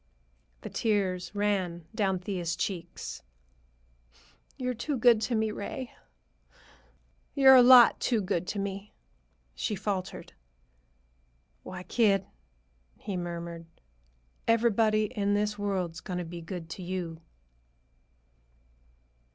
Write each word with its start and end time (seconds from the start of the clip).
The 0.61 0.69
tears 0.71 1.35
ran 1.35 1.85
down 1.93 2.17
Thea's 2.17 2.55
cheeks. 2.55 3.21
"You're 4.57 4.73
too 4.73 4.97
good 4.97 5.21
to 5.21 5.35
me, 5.35 5.51
Ray. 5.51 5.91
You're 7.35 7.53
a 7.55 7.61
lot 7.61 7.99
too 7.99 8.19
good 8.19 8.47
to 8.47 8.57
me," 8.57 8.95
she 9.53 9.75
faltered. 9.75 10.33
"Why, 11.61 11.83
kid," 11.83 12.25
he 12.97 13.15
murmured, 13.15 13.67
"everybody 14.47 15.03
in 15.05 15.35
this 15.35 15.59
world's 15.59 16.01
going 16.01 16.17
to 16.17 16.25
be 16.25 16.41
good 16.41 16.67
to 16.71 16.81
you!" 16.81 17.21